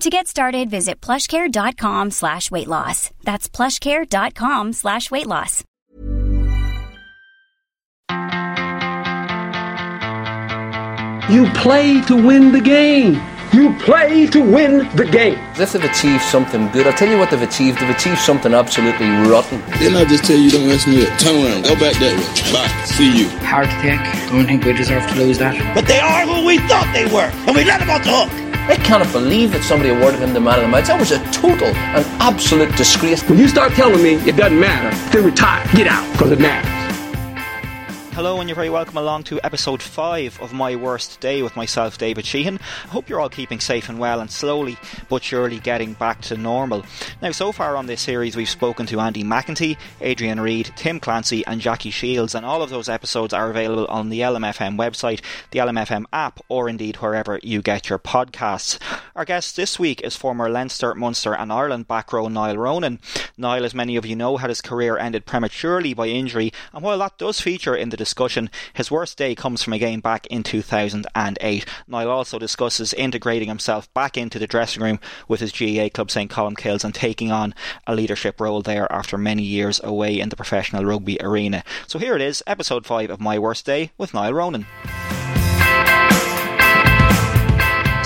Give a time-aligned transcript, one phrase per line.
[0.00, 3.10] To get started, visit plushcare.com slash weight loss.
[3.22, 5.62] That's plushcare.com slash weight loss.
[11.30, 13.20] You play to win the game.
[13.52, 15.38] You play to win the game.
[15.58, 17.80] If they've achieved something good, I'll tell you what they've achieved.
[17.80, 19.60] They've achieved something absolutely rotten.
[19.80, 21.18] Didn't I just tell you don't mess me up?
[21.18, 21.64] Turn around.
[21.64, 22.52] Go back that way.
[22.54, 22.84] Bye.
[22.86, 23.28] See you.
[23.40, 24.00] Hard to take.
[24.30, 25.74] Don't think we deserve to lose that.
[25.74, 28.49] But they are who we thought they were, and we let them off the hook.
[28.68, 30.86] I cannot believe that somebody awarded him the man of the match.
[30.86, 33.22] That was a total and absolute disgrace.
[33.28, 35.64] When you start telling me it doesn't matter, then retire.
[35.74, 36.79] Get out, because it matters.
[38.20, 41.96] Hello, and you're very welcome along to episode 5 of My Worst Day with myself,
[41.96, 42.58] David Sheehan.
[42.84, 44.76] I hope you're all keeping safe and well and slowly
[45.08, 46.84] but surely getting back to normal.
[47.22, 51.46] Now, so far on this series, we've spoken to Andy McEntee, Adrian Reid, Tim Clancy,
[51.46, 55.60] and Jackie Shields, and all of those episodes are available on the LMFM website, the
[55.60, 58.78] LMFM app, or indeed wherever you get your podcasts.
[59.16, 63.00] Our guest this week is former Leinster, Munster, and Ireland back row Niall Ronan.
[63.38, 66.98] Niall, as many of you know, had his career ended prematurely by injury, and while
[66.98, 68.50] that does feature in the discussion.
[68.74, 71.64] His worst day comes from a game back in 2008.
[71.86, 74.98] Niall also discusses integrating himself back into the dressing room
[75.28, 77.54] with his GAA club St Colmcille's and taking on
[77.86, 81.62] a leadership role there after many years away in the professional rugby arena.
[81.86, 84.66] So here it is, episode 5 of My Worst Day with Niall Ronan.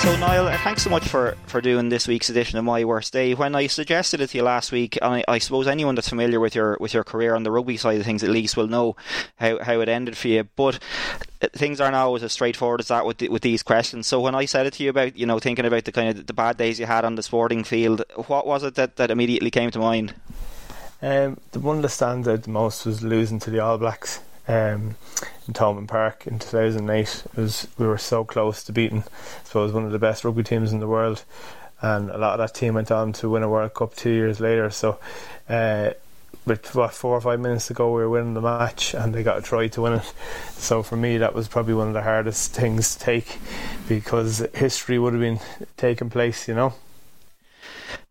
[0.05, 3.11] So, Niall, uh, thanks so much for, for doing this week's edition of My Worst
[3.11, 3.33] Day.
[3.33, 6.55] When I suggested it to you last week, I, I suppose anyone that's familiar with
[6.55, 8.97] your with your career on the rugby side of things at least will know
[9.37, 10.45] how, how it ended for you.
[10.57, 10.79] But
[11.41, 14.07] uh, things aren't always as straightforward as that with the, with these questions.
[14.07, 16.27] So, when I said it to you about you know thinking about the kind of
[16.27, 19.51] the bad days you had on the sporting field, what was it that, that immediately
[19.51, 20.15] came to mind?
[21.01, 24.97] Um, the one that stands out the most was losing to the All Blacks um,
[25.47, 27.25] in Thomond Park in 2008.
[27.27, 30.43] It was we were so close to beating, I suppose, one of the best rugby
[30.43, 31.25] teams in the world,
[31.81, 34.41] and a lot of that team went on to win a World Cup two years
[34.41, 34.71] later.
[34.71, 34.99] So.
[35.49, 35.91] Uh,
[36.47, 39.23] with what four or five minutes to go, we were winning the match, and they
[39.23, 40.13] got a try to win it.
[40.51, 43.39] So for me, that was probably one of the hardest things to take,
[43.89, 45.41] because history would have been
[45.79, 46.75] taking place, you know.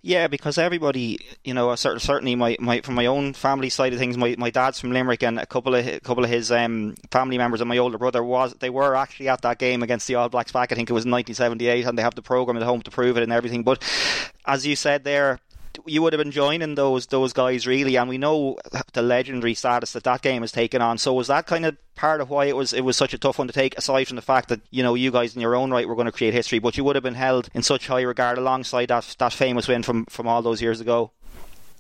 [0.06, 4.18] Yeah, because everybody, you know, certainly my, my from my own family side of things,
[4.18, 7.38] my, my dad's from Limerick, and a couple of a couple of his um, family
[7.38, 10.28] members and my older brother was they were actually at that game against the All
[10.28, 10.74] Blacks back.
[10.74, 13.24] I think it was 1978, and they have the program at home to prove it
[13.24, 13.64] and everything.
[13.64, 13.82] But
[14.46, 15.40] as you said there,
[15.86, 18.58] you would have been joining those those guys really, and we know
[18.94, 20.98] the legendary status that that game has taken on.
[20.98, 23.40] So was that kind of part of why it was it was such a tough
[23.40, 23.78] one to take?
[23.78, 26.06] Aside from the fact that you know you guys in your own right were going
[26.06, 29.16] to create history, but you would have been held in such high regard alongside that
[29.20, 31.12] that famous win from from all those years ago.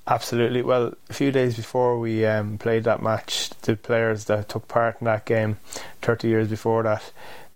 [0.05, 0.61] Absolutely.
[0.61, 4.97] Well, a few days before we um, played that match, the players that took part
[4.99, 5.59] in that game,
[6.01, 7.11] 30 years before that,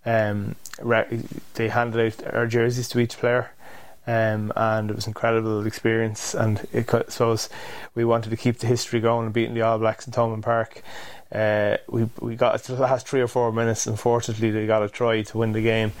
[0.06, 0.56] um,
[1.54, 3.50] they handed out our jerseys to each player
[4.08, 6.34] um, and it was an incredible experience.
[6.34, 7.50] And it, suppose
[7.94, 10.82] we wanted to keep the history going and beating the All Blacks in Thomond Park.
[11.30, 13.86] Uh, we we got to the last three or four minutes.
[13.86, 15.92] Unfortunately, they got a try to win the game,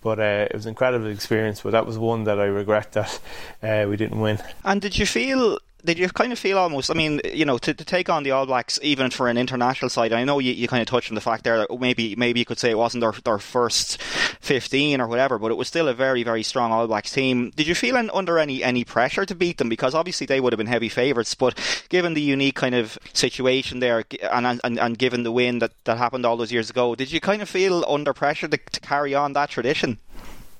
[0.00, 1.62] but uh, it was an incredible experience.
[1.62, 3.18] But that was one that I regret that
[3.64, 4.38] uh, we didn't win.
[4.64, 6.90] And did you feel did you kind of feel almost?
[6.90, 9.88] I mean, you know, to, to take on the All Blacks, even for an international
[9.88, 12.40] side, I know you, you kind of touched on the fact there that maybe maybe
[12.40, 15.88] you could say it wasn't their, their first fifteen or whatever, but it was still
[15.88, 17.50] a very very strong All Blacks team.
[17.56, 20.58] Did you feel under any any pressure to beat them because obviously they would have
[20.58, 25.22] been heavy favourites, but given the unique kind of situation there and and, and given
[25.22, 28.12] the win that, that happened all those years ago, did you kind of feel under
[28.12, 29.98] pressure to, to carry on that tradition?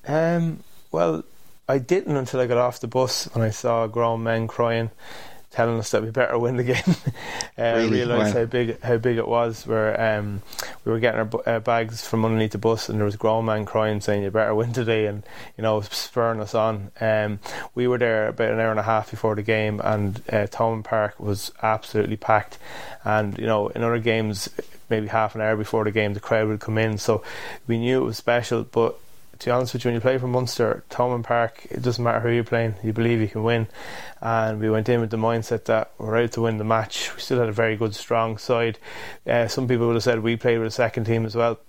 [0.07, 1.23] Um, well,
[1.67, 4.91] I didn't until I got off the bus when I saw grown men crying
[5.57, 6.83] telling us that we better win the game.
[7.57, 7.89] uh, really?
[7.89, 8.41] realised wow.
[8.41, 9.65] how big how big it was.
[9.65, 10.41] Where um,
[10.85, 13.45] we were getting our uh, bags from underneath the bus, and there was a grown
[13.45, 15.23] man crying, saying, "You better win today," and
[15.57, 16.91] you know, spurring us on.
[17.01, 17.39] Um,
[17.73, 20.83] we were there about an hour and a half before the game, and uh, Thomond
[20.83, 22.57] Park was absolutely packed.
[23.03, 24.49] And you know, in other games,
[24.89, 26.97] maybe half an hour before the game, the crowd would come in.
[26.97, 27.23] So
[27.65, 28.99] we knew it was special, but
[29.39, 32.19] to be honest with you, when you play for Munster, Thomond Park, it doesn't matter
[32.19, 33.67] who you're playing, you believe you can win.
[34.21, 37.13] And we went in with the mindset that we're out to win the match.
[37.15, 38.79] We still had a very good, strong side.
[39.25, 41.59] Uh, some people would have said we played with a second team as well.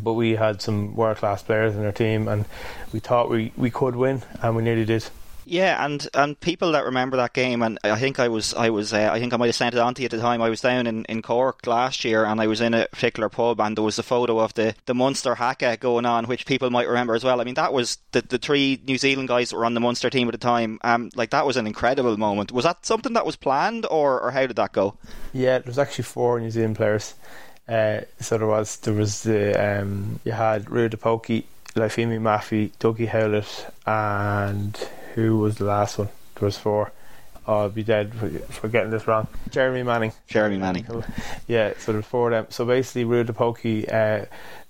[0.00, 2.46] But we had some world class players in our team, and
[2.92, 5.04] we thought we, we could win, and we nearly did.
[5.44, 8.92] Yeah, and, and people that remember that game, and I think I was I was
[8.92, 10.40] uh, I think I might have sent it on to you at the time.
[10.40, 13.60] I was down in, in Cork last year, and I was in a particular pub,
[13.60, 16.88] and there was a photo of the, the Munster haka going on, which people might
[16.88, 17.40] remember as well.
[17.40, 20.10] I mean, that was the the three New Zealand guys that were on the Munster
[20.10, 20.78] team at the time.
[20.82, 22.52] Um, like that was an incredible moment.
[22.52, 24.96] Was that something that was planned, or or how did that go?
[25.32, 27.14] Yeah, there was actually four New Zealand players.
[27.68, 31.44] Uh, so there was there was the um, you had Rua Tipoki,
[31.74, 34.78] Lifeimi Mafi, Dougie Howlett, and
[35.14, 36.08] who was the last one?
[36.34, 36.92] There was four.
[37.46, 39.26] Oh, I'll be dead for, for getting this wrong.
[39.50, 40.12] Jeremy Manning.
[40.28, 40.86] Jeremy Manning.
[41.48, 42.46] Yeah, so there's four of them.
[42.50, 44.26] So basically, Rua Tipoki uh,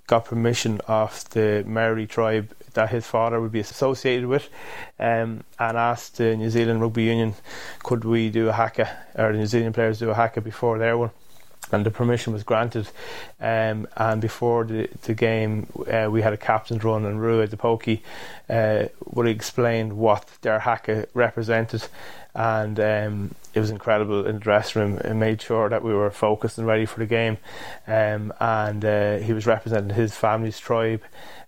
[0.06, 4.49] got permission off the Maori tribe that his father would be associated with,
[4.99, 7.35] um, and asked the New Zealand Rugby Union,
[7.83, 10.97] could we do a haka, or the New Zealand players do a haka before their
[10.97, 11.11] one?
[11.72, 12.88] And the permission was granted.
[13.40, 18.00] Um, and before the, the game, uh, we had a captain's run, and Rua Tipoki
[18.50, 21.84] uh, would explain what their haka represented.
[22.34, 24.99] And um, it was incredible in the dressing room.
[24.99, 27.38] It made sure that we were focused and ready for the game.
[27.87, 31.02] Um, and uh, he was representing his family's tribe.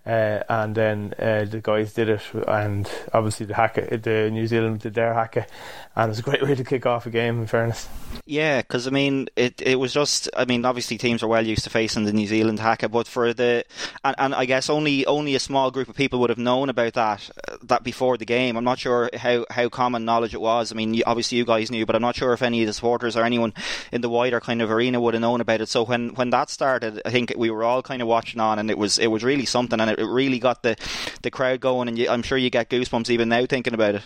[0.05, 4.81] Uh, and then uh, the guys did it, and obviously the haka, the New Zealand
[4.81, 5.47] did their haka,
[5.95, 7.41] and it was a great way to kick off a game.
[7.41, 7.89] In fairness,
[8.27, 11.63] yeah, because I mean, it it was just, I mean, obviously teams are well used
[11.63, 13.65] to facing the New Zealand haka, but for the,
[14.03, 16.93] and, and I guess only only a small group of people would have known about
[16.93, 18.57] that uh, that before the game.
[18.57, 20.71] I'm not sure how how common knowledge it was.
[20.75, 23.15] I mean, obviously you guys knew, but I'm not sure if any of the supporters
[23.15, 23.53] or anyone
[23.93, 25.69] in the wider kind of arena would have known about it.
[25.69, 28.69] So when when that started, I think we were all kind of watching on, and
[28.69, 30.75] it was it was really something, and it, it really got the
[31.21, 34.01] the crowd going, and you, I'm sure you get goosebumps even now thinking about it.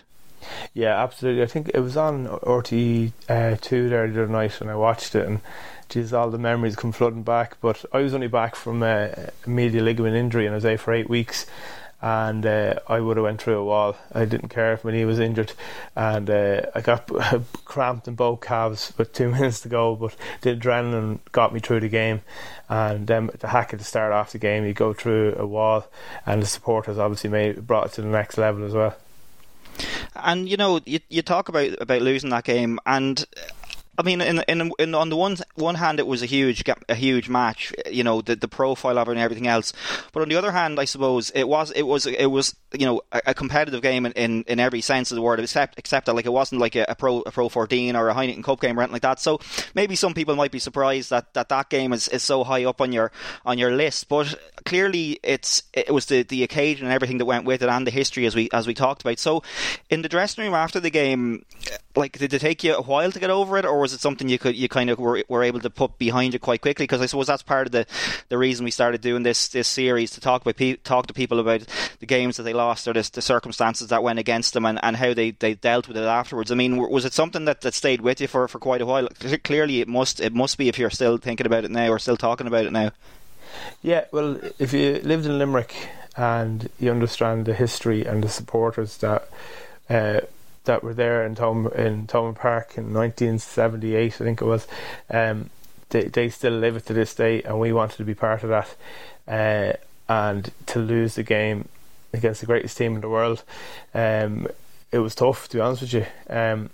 [0.73, 1.43] Yeah, absolutely.
[1.43, 5.15] I think it was on RTE uh, two there the other night when I watched
[5.15, 5.41] it, and
[5.89, 7.57] geez, all the memories come flooding back.
[7.61, 10.93] But I was only back from a medial ligament injury, and I was out for
[10.93, 11.45] eight weeks.
[12.01, 13.97] And uh, I would have went through a wall.
[14.13, 15.51] I didn't care if my knee was injured,
[15.95, 17.09] and uh, I got
[17.65, 19.95] cramped in both calves with two minutes to go.
[19.95, 22.21] But the adrenaline got me through the game,
[22.69, 25.87] and then the hack at the start off the game, you go through a wall,
[26.25, 28.95] and the supporters obviously made brought it to the next level as well.
[30.15, 33.25] And you know, you you talk about about losing that game, and
[33.99, 36.95] I mean, in, in, in, on the one one hand, it was a huge a
[36.95, 37.73] huge match.
[37.91, 39.73] You know, the the profile of it and everything else.
[40.13, 43.01] But on the other hand, I suppose it was it was it was you know
[43.11, 46.15] a, a competitive game in, in, in, every sense of the word, except except that
[46.15, 48.79] like it wasn't like a, a pro a pro fourteen or a Heineken Cup game
[48.79, 49.19] or anything like that.
[49.19, 49.41] So
[49.75, 52.79] maybe some people might be surprised that, that that game is, is so high up
[52.79, 53.11] on your
[53.45, 54.07] on your list.
[54.07, 54.33] But
[54.65, 57.91] clearly, it's it was the, the occasion and everything that went with it and the
[57.91, 59.19] history as we as we talked about.
[59.19, 59.43] So
[59.89, 61.43] in the dressing room after the game,
[61.97, 64.29] like did it take you a while to get over it, or was it something
[64.29, 66.83] you could you kind of were, were able to put behind you quite quickly?
[66.83, 67.85] Because I suppose that's part of the,
[68.29, 71.39] the reason we started doing this this series to talk about pe- talk to people
[71.39, 71.61] about
[71.99, 74.97] the games that they lost or the, the circumstances that went against them and, and
[74.97, 76.51] how they, they dealt with it afterwards.
[76.51, 79.07] I mean, was it something that, that stayed with you for, for quite a while?
[79.43, 82.17] Clearly, it must it must be if you're still thinking about it now or still
[82.17, 82.91] talking about it now.
[83.81, 88.97] Yeah, well, if you lived in Limerick and you understand the history and the supporters
[88.97, 89.27] that.
[89.89, 90.21] Uh,
[90.65, 94.67] that were there in Tom in Thomond Park in 1978, I think it was.
[95.09, 95.49] Um,
[95.89, 98.49] they they still live it to this day, and we wanted to be part of
[98.49, 98.75] that.
[99.27, 99.77] Uh,
[100.11, 101.67] and to lose the game
[102.13, 103.43] against the greatest team in the world,
[103.93, 104.47] um,
[104.91, 106.05] it was tough to be honest with you.
[106.29, 106.69] Um,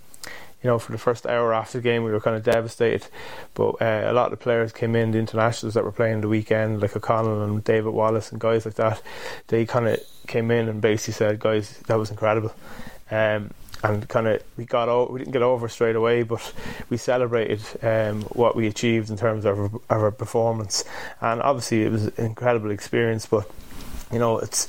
[0.62, 3.06] you know, for the first hour after the game, we were kind of devastated.
[3.54, 6.28] But uh, a lot of the players came in, the internationals that were playing the
[6.28, 9.00] weekend, like O'Connell and David Wallace and guys like that.
[9.48, 12.52] They kind of came in and basically said, "Guys, that was incredible."
[13.10, 13.50] Um,
[13.90, 16.52] and kind of we got over, we didn't get over straight away, but
[16.90, 20.84] we celebrated um, what we achieved in terms of our, of our, performance.
[21.20, 23.26] And obviously, it was an incredible experience.
[23.26, 23.50] But
[24.12, 24.68] you know, it's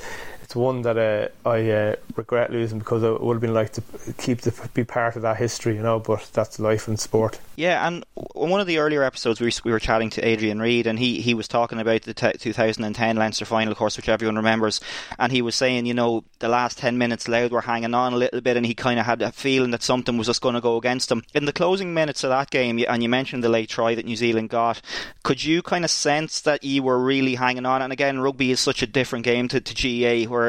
[0.58, 3.84] one that uh, I uh, regret losing because I would have been like to
[4.18, 6.00] keep to be part of that history, you know.
[6.00, 7.40] But that's life in sport.
[7.58, 10.86] Yeah, and in one of the earlier episodes, we, we were chatting to Adrian Reid,
[10.86, 14.36] and he, he was talking about the t- 2010 Leinster final, of course, which everyone
[14.36, 14.80] remembers.
[15.18, 18.18] And he was saying, you know, the last 10 minutes, Louth were hanging on a
[18.18, 20.62] little bit, and he kind of had a feeling that something was just going to
[20.62, 21.24] go against him.
[21.34, 24.16] In the closing minutes of that game, and you mentioned the late try that New
[24.16, 24.80] Zealand got,
[25.24, 27.82] could you kind of sense that you were really hanging on?
[27.82, 30.47] And again, rugby is such a different game to, to GAA, where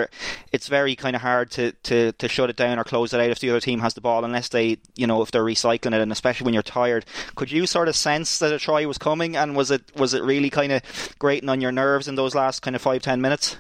[0.53, 3.31] it's very kind of hard to, to, to shut it down or close it out
[3.31, 6.01] if the other team has the ball, unless they, you know, if they're recycling it,
[6.01, 7.05] and especially when you're tired.
[7.35, 10.23] Could you sort of sense that a try was coming, and was it was it
[10.23, 10.83] really kind of
[11.19, 13.57] grating on your nerves in those last kind of five ten minutes?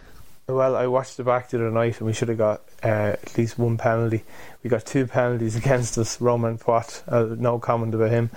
[0.49, 3.37] Well, I watched the back the other night, and we should have got uh, at
[3.37, 4.25] least one penalty.
[4.63, 6.21] We got two penalties against us.
[6.23, 8.31] Romain Poite, uh, no comment about him,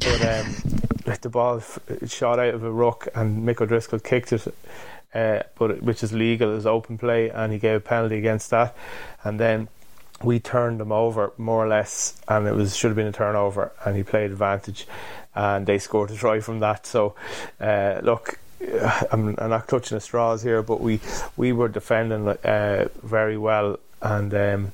[0.00, 0.54] but um,
[1.20, 4.46] the ball f- shot out of a ruck, and Mick O'Driscoll kicked it.
[5.14, 8.76] Uh, but which is legal as open play, and he gave a penalty against that,
[9.24, 9.68] and then
[10.22, 13.72] we turned them over more or less, and it was should have been a turnover,
[13.84, 14.86] and he played advantage,
[15.34, 16.86] and they scored a try from that.
[16.86, 17.14] So,
[17.60, 18.38] uh, look.
[19.12, 20.98] I'm, I'm, not clutching the straws here, but we
[21.36, 24.72] we were defending uh, very well, and um,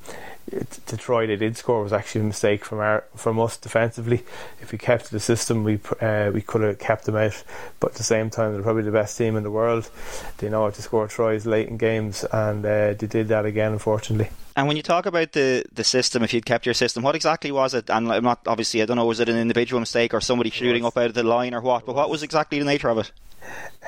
[0.97, 4.25] try they did score was actually a mistake from our from us defensively.
[4.61, 7.43] If we kept the system, we uh, we could have kept them out.
[7.81, 9.91] But at the same time, they're probably the best team in the world.
[10.39, 13.73] They know how to score tries late in games, and uh, they did that again,
[13.73, 14.31] unfortunately.
[14.57, 17.51] And when you talk about the, the system, if you'd kept your system, what exactly
[17.51, 17.91] was it?
[17.91, 20.85] And I'm not obviously, I don't know, was it an individual mistake or somebody shooting
[20.85, 21.85] up out of the line or what?
[21.85, 23.11] But what was exactly the nature of it?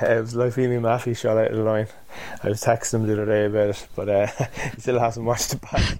[0.01, 1.87] Uh, it was Lifeimi Mafi shot out of the line.
[2.43, 4.27] I was texting him the other day about it, but uh,
[4.75, 5.97] he still hasn't watched it back.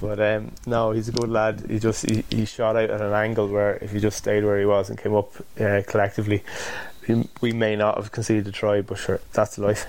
[0.00, 1.64] But um, no, he's a good lad.
[1.68, 4.58] He just he, he, shot out at an angle where if he just stayed where
[4.58, 6.42] he was and came up uh, collectively,
[7.06, 9.86] we, we may not have conceded a try, but sure, that's life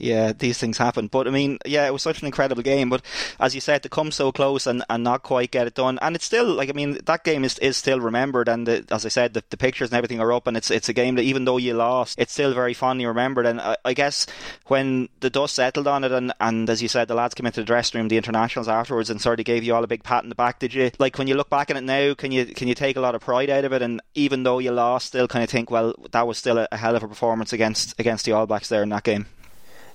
[0.00, 1.08] yeah, these things happen.
[1.08, 2.88] But I mean, yeah, it was such an incredible game.
[2.88, 3.02] But
[3.38, 6.16] as you said, to come so close and, and not quite get it done, and
[6.16, 8.48] it's still like I mean, that game is is still remembered.
[8.48, 10.88] And the, as I said, the, the, pictures and everything are up, and it's it's
[10.88, 13.46] a game that even though you lost, it's still very fondly remembered.
[13.46, 14.26] And I, I guess
[14.66, 17.60] when the dust settled on it, and and as you said, the lads came into
[17.60, 20.22] the dressing room, the internationals afterwards, and sort of gave you all a big pat
[20.22, 20.60] in the back.
[20.60, 22.14] Did you like when you look back at it now?
[22.14, 23.82] Can you can you take a lot of pride out of it?
[23.82, 26.76] And even though you lost, still kind of think, well, that was still a, a
[26.76, 29.26] hell of a performance against against the All Blacks there in that game.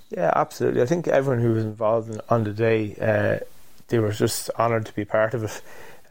[0.10, 0.82] Yeah, absolutely.
[0.82, 3.44] I think everyone who was involved in, on the day, uh,
[3.88, 5.62] they were just honoured to be part of it.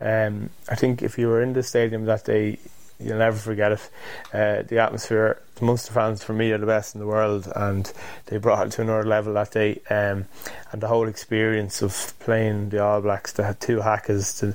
[0.01, 2.59] Um, I think if you were in the stadium that day,
[2.99, 3.91] you'll never forget it.
[4.33, 7.93] Uh, the atmosphere, the Munster fans for me are the best in the world, and
[8.27, 9.81] they brought it to another level that day.
[9.91, 10.27] Um,
[10.73, 14.55] and the whole experience of playing the All Blacks, had two hakas to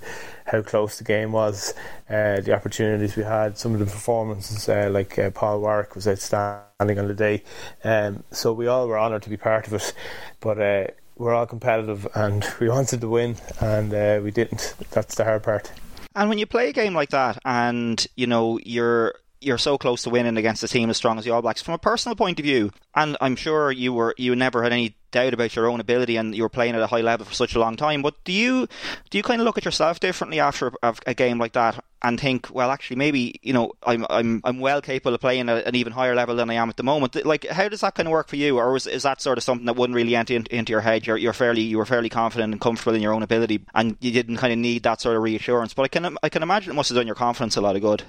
[0.50, 1.74] how close the game was,
[2.10, 6.08] uh, the opportunities we had, some of the performances, uh, like uh, Paul Warwick was
[6.08, 7.44] outstanding on the day.
[7.84, 9.94] Um, so we all were honoured to be part of it,
[10.39, 10.88] but uh,
[11.18, 14.74] we're all competitive and we wanted to win, and uh, we didn't.
[14.91, 15.72] That's the hard part.
[16.15, 20.03] And when you play a game like that, and you know you're you're so close
[20.03, 21.62] to winning against a team as strong as the All Blacks.
[21.62, 24.96] From a personal point of view, and I'm sure you were you never had any
[25.11, 27.55] doubt about your own ability, and you were playing at a high level for such
[27.55, 28.01] a long time.
[28.01, 28.67] But do you
[29.09, 32.19] do you kind of look at yourself differently after a, a game like that and
[32.19, 35.75] think, well, actually, maybe you know I'm I'm I'm well capable of playing at an
[35.75, 37.25] even higher level than I am at the moment.
[37.25, 39.43] Like, how does that kind of work for you, or is, is that sort of
[39.43, 41.05] something that wouldn't really enter in, into your head?
[41.05, 44.11] You're you're fairly you were fairly confident and comfortable in your own ability, and you
[44.11, 45.73] didn't kind of need that sort of reassurance.
[45.73, 47.81] But I can I can imagine it must have done your confidence a lot of
[47.81, 48.03] good.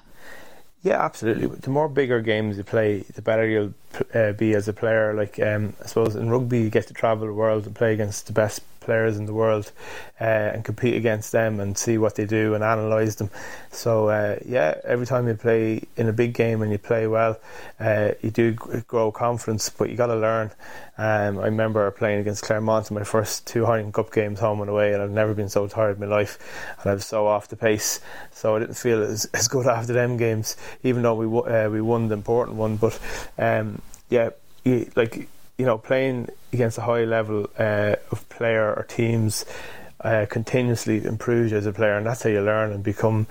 [0.83, 1.47] Yeah, absolutely.
[1.47, 3.75] The more bigger games you play, the better you'll
[4.15, 5.13] uh, be as a player.
[5.13, 8.27] Like um, I suppose in rugby, you get to travel the world and play against
[8.27, 9.71] the best players in the world
[10.21, 13.31] uh, and compete against them and see what they do and analyse them.
[13.71, 17.39] So uh, yeah, every time you play in a big game and you play well,
[17.79, 20.51] uh, you do grow confidence, but you got to learn.
[20.99, 24.69] Um, I remember playing against Clermont in my first two Heineken Cup games home and
[24.69, 26.37] away, and I've never been so tired in my life,
[26.83, 28.01] and I was so off the pace,
[28.33, 31.81] so I didn't feel as, as good after them games, even though we uh, we
[31.81, 32.77] won the important one.
[32.77, 32.99] But
[33.39, 34.31] um, yeah,
[34.97, 35.29] like
[35.61, 39.45] you know, playing against a high level uh, of player or teams
[40.00, 43.26] uh, continuously improves you as a player, and that's how you learn and become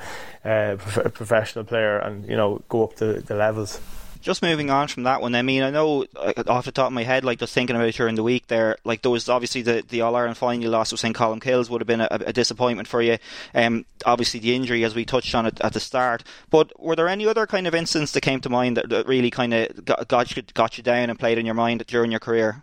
[0.46, 3.82] uh, a professional player, and you know, go up the, the levels
[4.22, 6.06] just moving on from that one, I mean, I know
[6.48, 8.78] off the top of my head, like just thinking about it during the week there,
[8.84, 11.82] like there was obviously the, the All Ireland final you lost with St Colmcille's would
[11.82, 13.18] have been a, a, disappointment for you.
[13.56, 16.24] Um, obviously the injury, as we touched on it at the start.
[16.50, 19.32] But were there any other kind of incidents that came to mind that, that really
[19.32, 22.20] kind of got, got, you, got you down and played in your mind during your
[22.20, 22.62] career?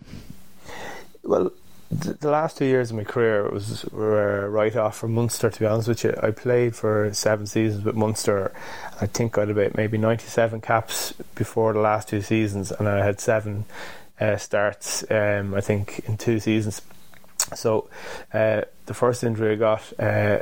[1.22, 1.52] Well,
[1.90, 5.50] the last two years of my career was were right off for Munster.
[5.50, 8.52] To be honest with you, I played for seven seasons with Munster.
[9.00, 13.04] I think I had about maybe ninety-seven caps before the last two seasons, and I
[13.04, 13.64] had seven
[14.20, 15.04] uh, starts.
[15.10, 16.82] Um, I think in two seasons.
[17.54, 17.88] So
[18.34, 20.38] uh, the first injury I got, uh,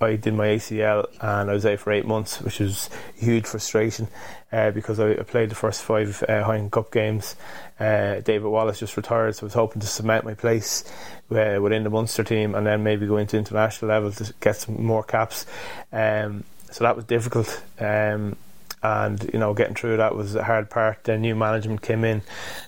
[0.00, 4.08] I did my ACL and I was out for eight months, which was huge frustration
[4.52, 7.36] uh, because I, I, played the first five uh, Heineken Cup games.
[7.78, 10.84] Uh, David Wallace just retired, so I was hoping to cement my place
[11.30, 14.84] uh, within the Munster team and then maybe go into international level to get some
[14.84, 15.46] more caps.
[15.92, 17.62] Um, so that was difficult.
[17.78, 18.36] Um,
[18.84, 21.04] and you know getting through that was a hard part.
[21.04, 22.20] Then new management came in,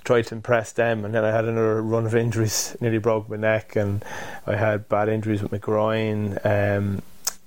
[0.02, 2.75] tried to impress them, and then I had another run of injuries.
[2.80, 4.02] Nearly broke my neck, and
[4.47, 6.38] I had bad injuries with my groin.
[6.42, 7.02] Um,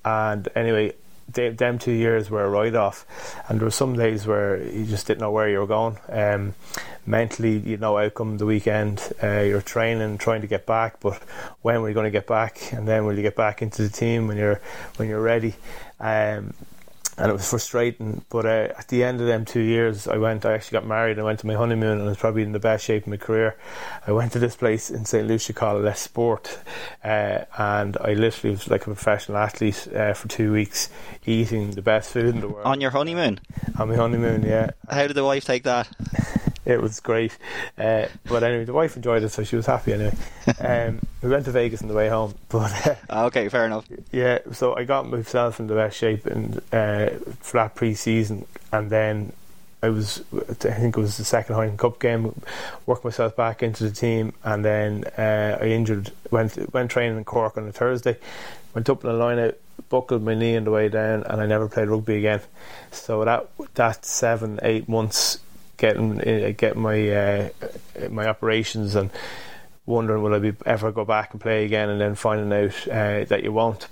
[0.09, 0.93] and anyway,
[1.33, 3.05] they, them two years were a write off,
[3.47, 5.97] and there were some days where you just didn't know where you were going.
[6.09, 6.55] Um,
[7.05, 11.21] mentally, you know, outcome the weekend, uh, you're training, trying to get back, but
[11.61, 12.71] when were you going to get back?
[12.73, 14.61] And then will you get back into the team when you're
[14.97, 15.55] when you're ready?
[15.99, 16.53] Um,
[17.19, 18.23] and it was frustrating.
[18.29, 20.45] But uh, at the end of them two years, I went.
[20.45, 21.19] I actually got married.
[21.19, 23.17] I went to my honeymoon, and I was probably in the best shape of my
[23.17, 23.57] career.
[24.07, 26.59] I went to this place in St Lucia called Le Sport,
[27.03, 30.89] uh, and I literally was like a professional athlete uh, for two weeks,
[31.25, 32.65] eating the best food in the world.
[32.65, 33.39] On your honeymoon?
[33.77, 34.71] On my honeymoon, yeah.
[34.89, 35.89] How did the wife take that?
[36.73, 37.37] it was great.
[37.77, 40.13] Uh, but anyway, the wife enjoyed it, so she was happy anyway.
[40.59, 42.35] Um, we went to Vegas on the way home.
[42.49, 43.85] But uh, ah, okay, fair enough.
[44.11, 47.09] Yeah, so I got myself in the best shape in, uh,
[47.39, 49.33] for that pre-season, and then
[49.81, 52.41] I was, I think it was the second Heineken Cup game,
[52.85, 57.23] worked myself back into the team, and then uh, I injured, went went training in
[57.23, 58.17] Cork on a Thursday,
[58.73, 59.55] went up in the line out,
[59.89, 62.41] buckled my knee on the way down, and I never played rugby again.
[62.91, 65.39] So that that seven eight months
[65.79, 67.49] getting uh, getting my uh,
[68.09, 69.09] my operations and
[69.85, 73.25] wondering will I be ever go back and play again, and then finding out uh,
[73.25, 73.87] that you won't.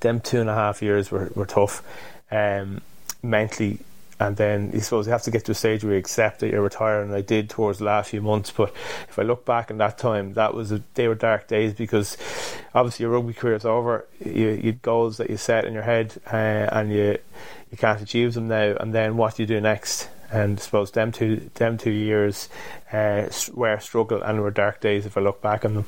[0.00, 1.82] Them two and a half years were were tough,
[2.30, 2.82] um,
[3.22, 3.78] mentally.
[4.20, 6.50] And then I suppose you have to get to a stage where you accept that
[6.50, 7.08] you're retiring.
[7.08, 8.52] And I did towards the last few months.
[8.52, 8.72] But
[9.08, 12.16] if I look back in that time, that was a, they were dark days because
[12.72, 14.06] obviously your rugby career is over.
[14.24, 17.18] You, you goals that you set in your head, uh, and you
[17.72, 18.76] you can't achieve them now.
[18.78, 20.08] And then what do you do next?
[20.32, 22.48] And I suppose them two them two years
[22.92, 25.84] uh, were a struggle and were dark days if I look back on them.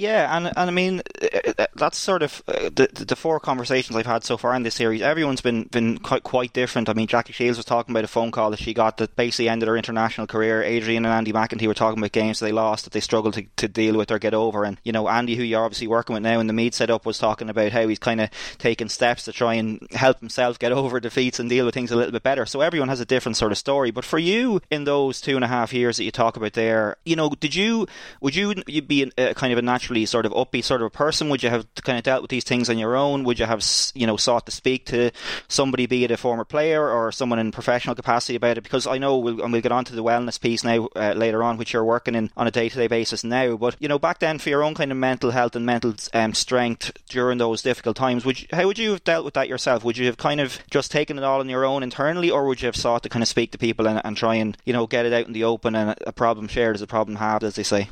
[0.00, 3.38] Yeah, and and I mean uh, uh, uh, that's sort of uh, the the four
[3.38, 5.02] conversations I've had so far in this series.
[5.02, 6.88] Everyone's been been quite quite different.
[6.88, 9.50] I mean, Jackie Shields was talking about a phone call that she got that basically
[9.50, 10.62] ended her international career.
[10.62, 13.68] Adrian and Andy McEntee were talking about games they lost that they struggled to, to
[13.68, 14.64] deal with or get over.
[14.64, 17.18] And you know, Andy, who you're obviously working with now in the Meath setup, was
[17.18, 20.98] talking about how he's kind of taking steps to try and help himself get over
[20.98, 22.46] defeats and deal with things a little bit better.
[22.46, 23.90] So everyone has a different sort of story.
[23.90, 26.96] But for you, in those two and a half years that you talk about there,
[27.04, 27.86] you know, did you
[28.22, 30.86] would you you be a, kind of a natural naturally sort of upbeat sort of
[30.86, 31.28] a person?
[31.28, 33.24] Would you have kind of dealt with these things on your own?
[33.24, 35.10] Would you have you know sought to speak to
[35.48, 38.62] somebody, be it a former player or someone in professional capacity about it?
[38.62, 41.42] Because I know we'll, and we'll get on to the wellness piece now uh, later
[41.42, 43.56] on, which you're working in on a day to day basis now.
[43.56, 46.34] But you know, back then for your own kind of mental health and mental um,
[46.34, 49.84] strength during those difficult times, would you, how would you have dealt with that yourself?
[49.84, 52.62] Would you have kind of just taken it all on your own internally, or would
[52.62, 54.86] you have sought to kind of speak to people and, and try and you know
[54.86, 55.74] get it out in the open?
[55.74, 57.88] And a problem shared is a problem halved, as they say.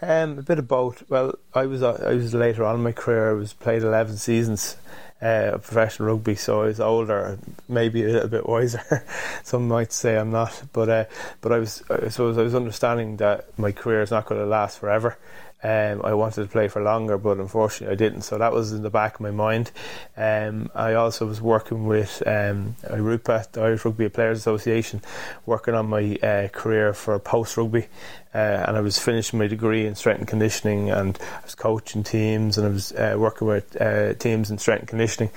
[0.00, 1.08] Um, a bit of both.
[1.10, 3.30] Well, I was uh, I was later on in my career.
[3.30, 4.76] I was played eleven seasons
[5.20, 9.04] uh, of professional rugby, so I was older, maybe a little bit wiser.
[9.42, 11.04] Some might say I'm not, but uh,
[11.40, 14.46] but I was I suppose I was understanding that my career is not going to
[14.46, 15.18] last forever.
[15.62, 18.22] Um, I wanted to play for longer, but unfortunately I didn't.
[18.22, 19.72] So that was in the back of my mind.
[20.16, 25.02] Um, I also was working with um, IRUPA, the Irish Rugby Players Association,
[25.46, 27.88] working on my uh, career for post rugby.
[28.34, 32.04] Uh, and I was finishing my degree in strength and conditioning, and I was coaching
[32.04, 35.30] teams, and I was uh, working with uh, teams in strength and conditioning.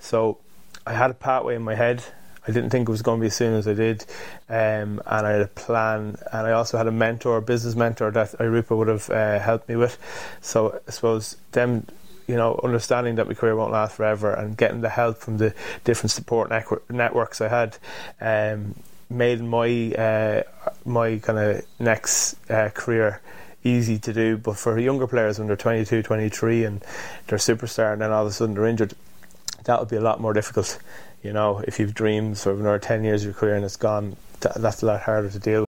[0.00, 0.38] So
[0.86, 2.02] I had a pathway in my head
[2.48, 4.06] I didn't think it was going to be as soon as I did,
[4.48, 8.10] um, and I had a plan, and I also had a mentor, a business mentor
[8.12, 9.98] that IRUPA would have uh, helped me with.
[10.40, 11.86] So I suppose them,
[12.26, 15.54] you know, understanding that my career won't last forever, and getting the help from the
[15.84, 16.50] different support
[16.88, 17.76] networks I had,
[18.18, 18.74] um,
[19.10, 20.42] made my uh,
[20.86, 23.20] my kind of next uh, career
[23.62, 24.38] easy to do.
[24.38, 26.82] But for younger players when they're 22, 23, and
[27.26, 28.94] they're superstar, and then all of a sudden they're injured,
[29.64, 30.78] that would be a lot more difficult.
[31.22, 34.16] You know, if you've dreams for another 10 years of your career and it's gone,
[34.40, 35.67] that's a lot harder to deal.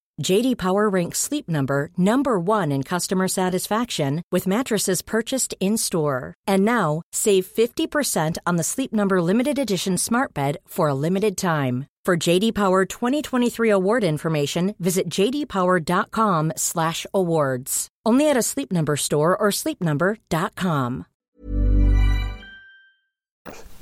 [0.21, 6.33] JD Power ranks Sleep Number number 1 in customer satisfaction with mattresses purchased in-store.
[6.47, 11.35] And now, save 50% on the Sleep Number limited edition Smart Bed for a limited
[11.35, 11.87] time.
[12.03, 17.87] For JD Power 2023 award information, visit jdpower.com/awards.
[18.03, 21.05] Only at a Sleep Number store or sleepnumber.com.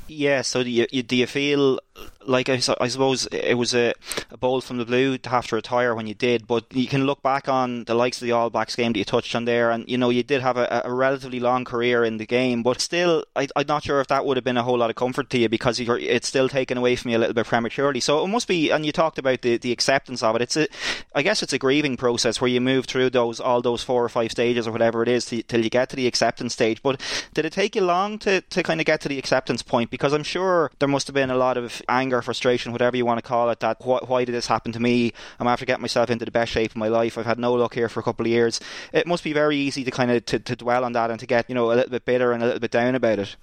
[0.09, 1.79] Yeah, so do you, do you feel
[2.25, 3.93] like I, I suppose it was a,
[4.39, 7.21] bolt from the blue to have to retire when you did, but you can look
[7.21, 9.87] back on the likes of the All Blacks game that you touched on there, and
[9.89, 13.25] you know you did have a, a relatively long career in the game, but still,
[13.35, 15.37] I, I'm not sure if that would have been a whole lot of comfort to
[15.37, 17.99] you because it's still taken away from you a little bit prematurely.
[17.99, 20.41] So it must be, and you talked about the, the acceptance of it.
[20.41, 20.67] It's a,
[21.13, 24.09] I guess it's a grieving process where you move through those all those four or
[24.09, 26.81] five stages or whatever it is to, till you get to the acceptance stage.
[26.81, 27.01] But
[27.33, 29.91] did it take you long to, to kind of get to the acceptance point?
[29.91, 33.17] Because I'm sure there must have been a lot of anger, frustration, whatever you want
[33.17, 33.59] to call it.
[33.59, 35.13] That wh- why did this happen to me?
[35.39, 37.17] I'm after getting myself into the best shape of my life.
[37.17, 38.59] I've had no luck here for a couple of years.
[38.93, 41.25] It must be very easy to kind of to, to dwell on that and to
[41.25, 43.35] get you know a little bit bitter and a little bit down about it.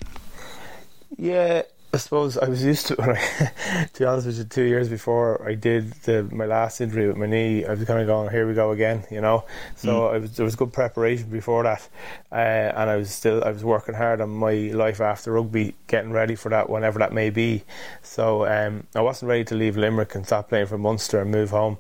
[1.17, 1.63] Yeah,
[1.97, 3.89] I suppose I was used to it.
[3.95, 7.17] to be honest with you, two years before I did the, my last injury with
[7.17, 9.47] my knee, I was kind of going, "Here we go again," you know.
[9.77, 10.21] So mm.
[10.21, 11.89] was, there was good preparation before that,
[12.31, 16.13] uh, and I was still I was working hard on my life after rugby, getting
[16.13, 17.65] ready for that whenever that may be.
[18.03, 21.49] So um, I wasn't ready to leave Limerick and stop playing for Munster and move
[21.49, 21.79] home.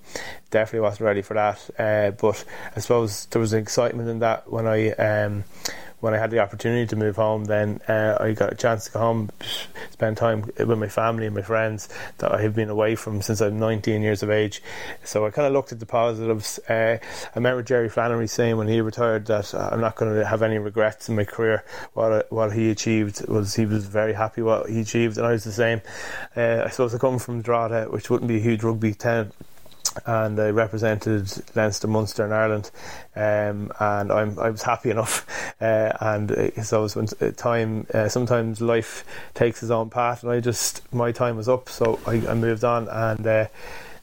[0.51, 1.69] Definitely wasn't ready for that.
[1.79, 2.43] Uh, but
[2.75, 4.93] I suppose there was an excitement in that when I.
[4.93, 5.45] Um,
[6.01, 8.93] when I had the opportunity to move home, then uh, I got a chance to
[8.93, 9.31] go home,
[9.91, 13.41] spend time with my family and my friends that I have been away from since
[13.41, 14.63] I'm 19 years of age.
[15.05, 16.61] So I kind of looked at the positives.
[16.69, 20.43] Uh, I remember Jerry Flannery saying when he retired that I'm not going to have
[20.43, 21.65] any regrets in my career.
[21.95, 25.45] What what he achieved was he was very happy what he achieved, and I was
[25.45, 25.81] the same.
[26.37, 29.33] Uh, I suppose I come from Drogheda, which wouldn't be a huge rugby town
[30.05, 32.71] and I represented Leinster, Munster, and Ireland,
[33.15, 35.27] um, and I'm, I was happy enough.
[35.59, 40.31] Uh, and uh, so when uh, time, uh, sometimes life takes its own path, and
[40.31, 43.47] I just my time was up, so I, I moved on and uh,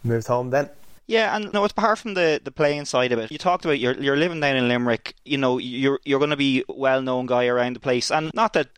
[0.03, 0.67] moved home then.
[1.05, 3.93] Yeah, and no, apart from the, the playing side of it, you talked about you're
[3.95, 5.15] you're living down in Limerick.
[5.25, 8.53] You know, you're you're going to be well known guy around the place, and not
[8.53, 8.69] that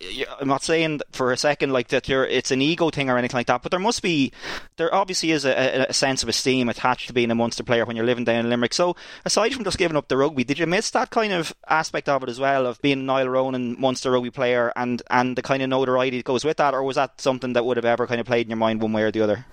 [0.41, 3.37] I'm not saying for a second like that you're it's an ego thing or anything
[3.37, 4.31] like that, but there must be
[4.77, 7.95] there obviously is a, a sense of esteem attached to being a Munster player when
[7.95, 8.73] you're living down in Limerick.
[8.73, 12.09] So aside from just giving up the rugby, did you miss that kind of aspect
[12.09, 15.61] of it as well of being Niall Ronan Munster rugby player and and the kind
[15.61, 18.19] of notoriety that goes with that, or was that something that would have ever kind
[18.19, 19.45] of played in your mind one way or the other?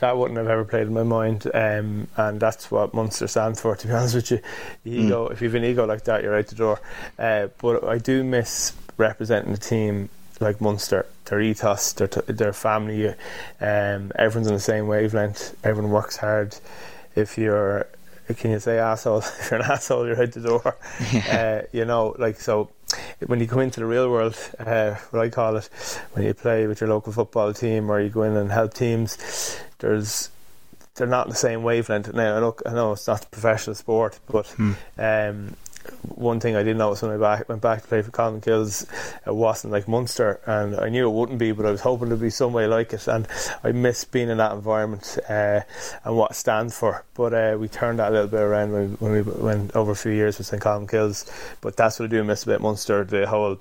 [0.00, 3.76] That wouldn't have ever played in my mind, um, and that's what Munster stands for.
[3.76, 4.40] To be honest with you,
[4.82, 5.04] the mm.
[5.04, 5.28] ego.
[5.28, 6.80] If you've an ego like that, you're out the door.
[7.18, 10.08] Uh, but I do miss representing a team
[10.40, 11.06] like Munster.
[11.26, 13.08] Their ethos, their their family,
[13.60, 15.56] um, everyone's on the same wavelength.
[15.64, 16.56] Everyone works hard.
[17.14, 17.86] If you're
[18.32, 19.18] can you say asshole?
[19.40, 20.76] if you're an asshole, you're out the door.
[21.12, 21.62] Yeah.
[21.62, 22.70] Uh, you know, like so
[23.26, 25.68] when you come into the real world, uh, what I call it,
[26.12, 29.58] when you play with your local football team or you go in and help teams,
[29.78, 30.30] there's
[30.94, 32.12] they're not in the same wavelength.
[32.12, 34.72] Now I know, I know it's not professional sport, but hmm.
[34.98, 35.56] um,
[36.02, 38.86] one thing I did notice when I back, went back to play for Colmcille's,
[39.26, 42.16] it wasn't like Munster, and I knew it wouldn't be, but I was hoping to
[42.16, 43.26] be some way like it, and
[43.62, 45.60] I miss being in that environment uh,
[46.04, 47.04] and what it stands for.
[47.14, 49.92] But uh, we turned that a little bit around when we, when we went over
[49.92, 51.30] a few years with St Colmcille's.
[51.60, 53.58] But that's what I do miss about Munster, the whole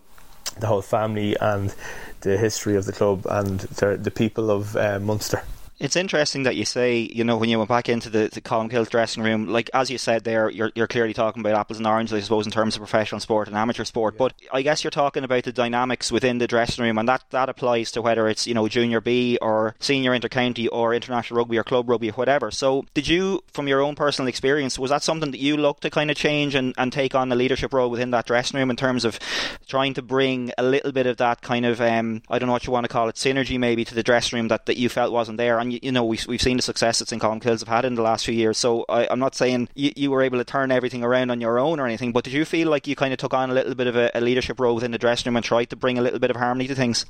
[0.59, 1.73] the whole family and
[2.21, 5.41] the history of the club and the, the people of uh, Munster.
[5.79, 8.89] It's interesting that you say, you know, when you went back into the, the Colmcille's
[8.89, 12.13] dressing room, like as you said there, you're, you're clearly talking about apples and oranges,
[12.13, 14.13] I suppose, in terms of professional sport and amateur sport.
[14.13, 14.19] Yeah.
[14.19, 17.49] But I guess you're talking about the dynamics within the dressing room, and that, that
[17.49, 21.63] applies to whether it's, you know, junior B or senior intercounty or international rugby or
[21.63, 22.51] club rugby or whatever.
[22.51, 25.89] So, did you, from your own personal experience, was that something that you looked to
[25.89, 28.75] kind of change and, and take on the leadership role within that dressing room in
[28.75, 29.19] terms of
[29.67, 32.67] trying to bring a little bit of that kind of, um, I don't know what
[32.67, 35.11] you want to call it, synergy maybe to the dressing room that, that you felt
[35.11, 35.59] wasn't there?
[35.63, 37.95] And you, you know we've, we've seen the success that St Colmcille's have had in
[37.95, 38.57] the last few years.
[38.57, 41.57] So I, am not saying you, you, were able to turn everything around on your
[41.57, 43.73] own or anything, but did you feel like you kind of took on a little
[43.73, 46.01] bit of a, a leadership role within the dressing room and tried to bring a
[46.01, 47.05] little bit of harmony to things?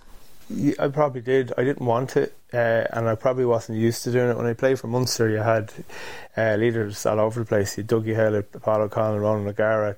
[0.49, 1.51] Yeah, I probably did.
[1.57, 4.37] I didn't want it, uh, and I probably wasn't used to doing it.
[4.37, 5.73] When I played for Munster, you had
[6.37, 7.75] uh, leaders all over the place.
[7.75, 9.95] You had Dougie Hill, Paul O'Connell, Ronan O'Gara,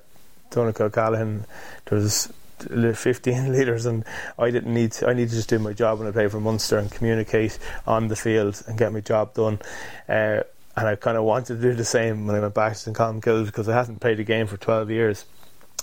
[0.50, 1.44] Donncha O'Callaghan.
[1.86, 4.04] There was 15 leaders, and
[4.38, 4.92] I didn't need.
[4.92, 7.58] To, I needed to just do my job when I played for Munster and communicate
[7.86, 9.58] on the field and get my job done.
[10.08, 10.42] Uh,
[10.76, 12.96] and I kind of wanted to do the same when I went back to St
[12.96, 15.24] Colmcille because I hadn't played a game for 12 years.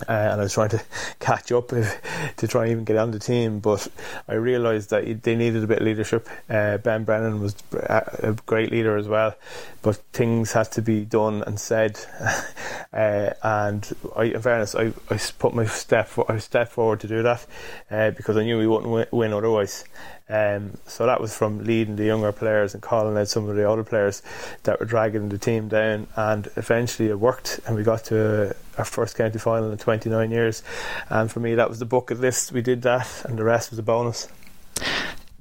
[0.02, 0.82] Uh, and I was trying to
[1.20, 1.68] catch up
[2.38, 3.60] to try and even get on the team.
[3.60, 3.88] But
[4.28, 6.28] I realised that they needed a bit of leadership.
[6.50, 9.36] Uh, ben Brennan was a great leader as well,
[9.82, 12.00] but things had to be done and said.
[12.94, 17.24] uh, and I, in fairness, I, I put my step I stepped forward to do
[17.24, 17.46] that
[17.92, 19.86] uh, because I knew we wouldn't win otherwise.
[20.30, 23.66] Um, so that was from leading the younger players and calling out some of the
[23.66, 24.22] older players
[24.64, 26.08] that were dragging the team down.
[26.16, 30.64] And eventually it worked, and we got to our first county final in 29 years.
[31.10, 32.52] And for me, that was the bucket list.
[32.52, 34.28] We did that, and the rest was a bonus.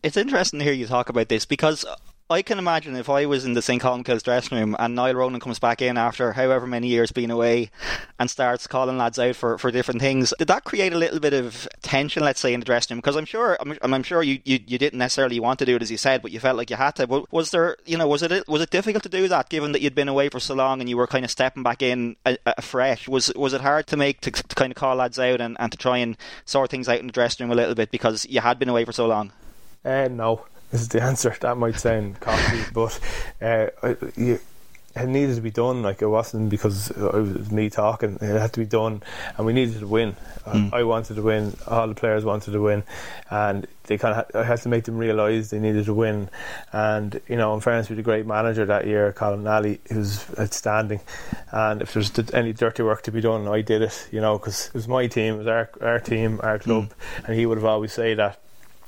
[0.02, 1.84] It's interesting to hear you talk about this because
[2.30, 3.82] I can imagine if I was in the St.
[3.82, 7.70] Colmcille's dressing room and Niall Ronan comes back in after however many years being away
[8.18, 11.34] and starts calling lads out for, for different things, did that create a little bit
[11.34, 13.00] of tension, let's say, in the dressing room?
[13.00, 15.82] Because I'm sure, I'm, I'm sure you, you, you didn't necessarily want to do it
[15.82, 17.06] as you said, but you felt like you had to.
[17.06, 19.82] But was there, you know, was it was it difficult to do that given that
[19.82, 23.08] you'd been away for so long and you were kind of stepping back in afresh?
[23.08, 25.70] Was was it hard to make to, to kind of call lads out and, and
[25.70, 28.40] to try and sort things out in the dressing room a little bit because you
[28.40, 29.32] had been away for so long?
[29.84, 31.34] Uh, no, is the answer.
[31.40, 32.98] That might sound cocky, but
[33.40, 33.66] uh,
[34.16, 34.40] you,
[34.94, 35.82] it needed to be done.
[35.82, 38.18] Like it wasn't because it was me talking.
[38.20, 39.02] It had to be done,
[39.36, 40.16] and we needed to win.
[40.44, 40.72] Mm.
[40.72, 41.56] I wanted to win.
[41.66, 42.82] All the players wanted to win,
[43.30, 46.28] and they kind of I had to make them realise they needed to win.
[46.72, 49.98] And you know, in fairness, we had a great manager that year, Colin Nally, who
[49.98, 51.00] was outstanding.
[51.50, 54.08] And if there's any dirty work to be done, I did it.
[54.12, 57.24] You know, because it was my team, it was our our team, our club, mm.
[57.26, 58.38] and he would have always say that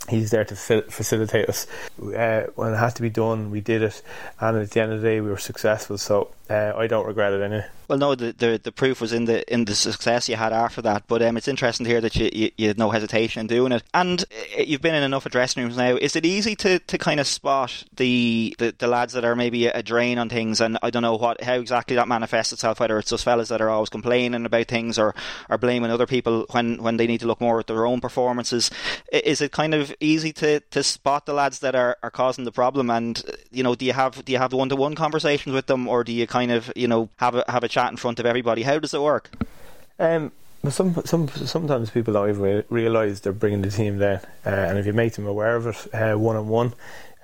[0.08, 1.66] he's there to facilitate us.
[2.00, 4.02] Uh, when it had to be done, we did it,
[4.40, 5.98] and at the end of the day, we were successful.
[5.98, 7.66] So uh, I don't regret it anyway.
[7.88, 10.80] Well, no, the, the, the proof was in the in the success you had after
[10.82, 11.06] that.
[11.06, 13.72] But um, it's interesting to hear that you, you, you, had no hesitation in doing
[13.72, 15.96] it, and uh, you've been in enough dressing rooms now.
[15.96, 19.66] Is it easy to, to kind of spot the, the, the lads that are maybe
[19.66, 20.60] a drain on things?
[20.60, 22.80] And I don't know what how exactly that manifests itself.
[22.80, 25.14] Whether it's those fellas that are always complaining about things or
[25.50, 28.70] are blaming other people when, when they need to look more at their own performances.
[29.12, 32.52] Is it kind of easy to, to spot the lads that are, are causing the
[32.52, 32.88] problem?
[32.88, 35.86] And you know, do you have do you have one to one conversations with them,
[35.86, 38.26] or do you kind of you know have a have a chat in front of
[38.26, 38.62] everybody?
[38.62, 39.30] How does it work?
[39.98, 40.32] Um,
[40.70, 44.86] some, some, sometimes people don't even realise they're bringing the team down, uh, and if
[44.86, 46.74] you make them aware of it one on one,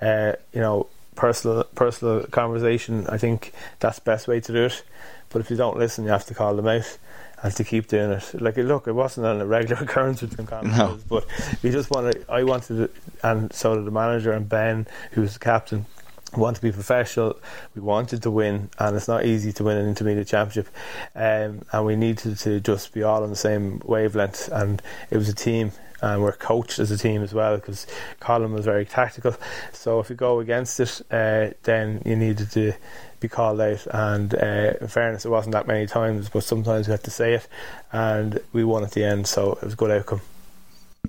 [0.01, 4.83] uh you know, personal personal conversation, I think that's the best way to do it.
[5.29, 6.97] But if you don't listen, you have to call them out
[7.43, 8.41] and to keep doing it.
[8.41, 10.99] Like, look, it wasn't on a regular occurrence with them no.
[11.09, 11.25] but
[11.63, 12.25] we just wanted.
[12.29, 15.85] I wanted, it, and so did the manager and Ben, who was the captain
[16.39, 17.37] want to be professional.
[17.75, 20.73] We wanted to win, and it's not easy to win an intermediate championship.
[21.15, 24.49] Um, and we needed to just be all on the same wavelength.
[24.49, 27.87] And it was a team, and we're coached as a team as well because
[28.19, 29.35] Colin was very tactical.
[29.73, 32.73] So if you go against it, uh, then you needed to
[33.19, 33.85] be called out.
[33.91, 37.35] And uh, in fairness, it wasn't that many times, but sometimes we had to say
[37.35, 37.47] it,
[37.91, 39.27] and we won at the end.
[39.27, 40.21] So it was a good outcome.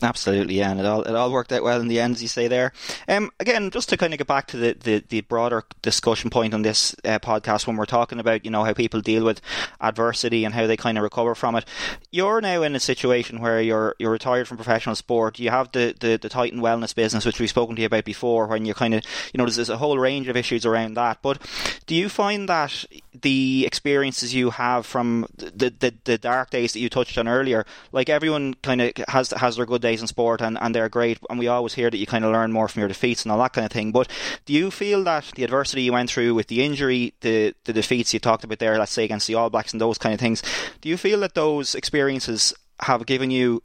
[0.00, 2.28] Absolutely, yeah, and it all it all worked out well in the end, as you
[2.28, 2.72] say there.
[3.08, 6.54] Um, again, just to kind of get back to the, the, the broader discussion point
[6.54, 9.42] on this uh, podcast when we're talking about you know how people deal with
[9.82, 11.66] adversity and how they kind of recover from it.
[12.10, 15.38] You're now in a situation where you're you're retired from professional sport.
[15.38, 18.46] You have the, the, the Titan Wellness business, which we've spoken to you about before,
[18.46, 21.20] when you're kind of you know there's, there's a whole range of issues around that.
[21.20, 21.38] But
[21.84, 22.86] do you find that
[23.20, 27.66] the experiences you have from the, the, the dark days that you touched on earlier,
[27.92, 31.18] like everyone kind of has has their good days in sport and, and they're great,
[31.28, 33.38] and we always hear that you kind of learn more from your defeats and all
[33.38, 33.92] that kind of thing.
[33.92, 34.08] But
[34.46, 38.14] do you feel that the adversity you went through with the injury, the the defeats
[38.14, 40.42] you talked about there, let's say against the All Blacks and those kind of things,
[40.80, 43.60] do you feel that those experiences have given you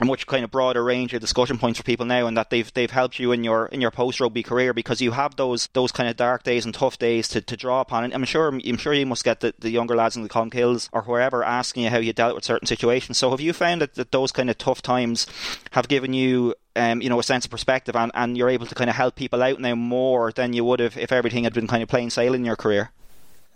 [0.00, 2.72] a much kind of broader range of discussion points for people now, and that they've
[2.72, 5.92] they've helped you in your in your post rugby career because you have those those
[5.92, 8.04] kind of dark days and tough days to, to draw upon.
[8.04, 10.88] And I'm sure I'm sure you must get the, the younger lads in the Colmcilles
[10.92, 13.18] or wherever asking you how you dealt with certain situations.
[13.18, 15.26] So have you found that, that those kind of tough times
[15.72, 18.74] have given you um, you know, a sense of perspective, and, and you're able to
[18.74, 21.66] kind of help people out now more than you would have if everything had been
[21.66, 22.90] kind of plain sailing in your career.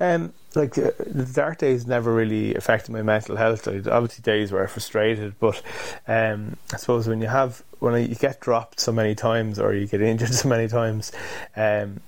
[0.00, 3.66] Um, like uh, the dark days never really affected my mental health.
[3.68, 5.60] I, obviously, days where I frustrated, but
[6.06, 9.86] um, I suppose when you have when you get dropped so many times or you
[9.86, 11.12] get injured so many times,
[11.56, 12.00] um,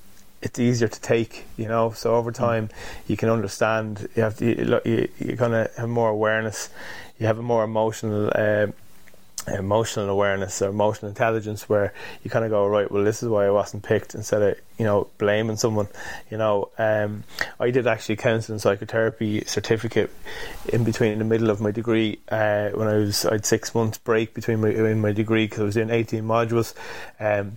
[0.43, 1.91] it's easier to take, you know.
[1.91, 2.37] So over mm.
[2.37, 2.71] time,
[3.07, 4.09] you can understand.
[4.15, 6.71] You have to, you, you, you kind of have more awareness.
[7.19, 8.31] You have a more emotional.
[8.35, 8.69] Uh,
[9.49, 13.47] emotional awareness or emotional intelligence where you kind of go right well this is why
[13.47, 15.89] I wasn't picked instead of you know blaming someone
[16.31, 17.25] you know um,
[17.61, 20.11] I did actually counselling psychotherapy certificate
[20.73, 23.75] in between in the middle of my degree uh, when I was I had six
[23.75, 26.75] months break between my in my degree because I was doing 18 modules
[27.21, 27.57] um,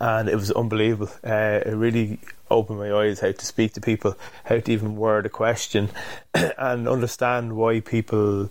[0.00, 1.12] and it was unbelievable.
[1.22, 2.18] Uh, it really
[2.50, 5.90] opened my eyes how to speak to people, how to even word a question,
[6.34, 8.50] and understand why people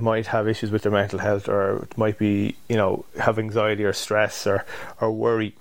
[0.00, 3.92] might have issues with their mental health or might be, you know, have anxiety or
[3.92, 4.64] stress or,
[5.00, 5.54] or worry.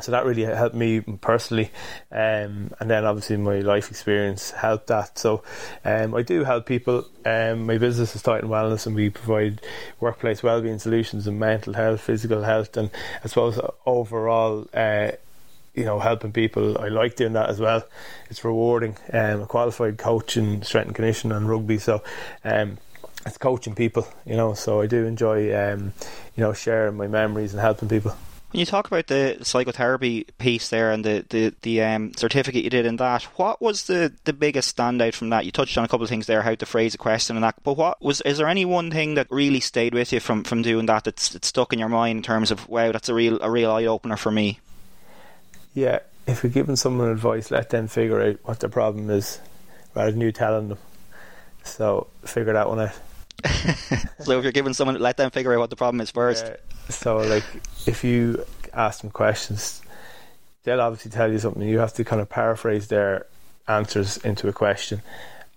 [0.00, 1.70] So that really helped me personally.
[2.10, 5.18] Um, and then obviously my life experience helped that.
[5.18, 5.42] So
[5.84, 7.06] um, I do help people.
[7.26, 9.60] Um, my business is Titan Wellness and we provide
[10.00, 12.90] workplace wellbeing solutions and mental health physical health and
[13.22, 15.12] I suppose overall uh,
[15.74, 16.78] you know helping people.
[16.78, 17.84] I like doing that as well.
[18.28, 18.96] It's rewarding.
[19.12, 21.78] Um, a qualified coach in strength and conditioning and rugby.
[21.78, 22.02] So
[22.44, 22.78] um,
[23.26, 25.92] it's coaching people you know so I do enjoy um,
[26.36, 28.14] you know sharing my memories and helping people
[28.50, 32.70] when you talk about the psychotherapy piece there and the, the, the um, certificate you
[32.70, 35.46] did in that, what was the, the biggest standout from that?
[35.46, 37.62] You touched on a couple of things there, how to phrase a question and that,
[37.62, 40.62] but what was is there any one thing that really stayed with you from, from
[40.62, 43.40] doing that that's, that's stuck in your mind in terms of wow, that's a real
[43.40, 44.58] a real eye opener for me?
[45.72, 49.40] Yeah, if you're giving someone advice, let them figure out what their problem is
[49.94, 50.78] rather than you telling them.
[51.62, 52.98] So figure that one out.
[54.20, 56.44] so if you're giving someone, let them figure out what the problem is first.
[56.44, 56.56] Yeah.
[56.88, 57.44] So like,
[57.86, 59.82] if you ask them questions,
[60.64, 61.62] they'll obviously tell you something.
[61.62, 63.26] You have to kind of paraphrase their
[63.68, 65.02] answers into a question,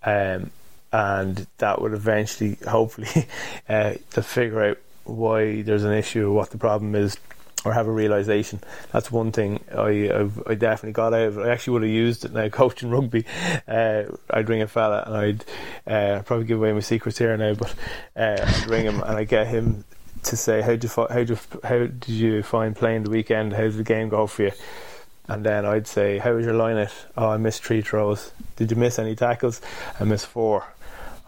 [0.03, 0.51] um,
[0.91, 3.27] and that would eventually, hopefully,
[3.69, 7.17] uh, to figure out why there's an issue or what the problem is
[7.65, 8.59] or have a realization.
[8.91, 11.41] That's one thing I I've, i definitely got out of it.
[11.47, 13.25] I actually would have used it now coaching rugby.
[13.67, 15.45] Uh, I'd ring a fella and I'd
[15.91, 17.73] uh, probably give away my secrets here now, but
[18.15, 19.85] uh, I'd ring him and I get him
[20.23, 23.53] to say how did you how did you, how did you find playing the weekend?
[23.53, 24.51] How did the game go for you?
[25.27, 26.91] And then I'd say, how was your lineout?
[27.15, 28.31] Oh, I missed three throws.
[28.57, 29.61] Did you miss any tackles?
[29.97, 30.65] I missed four.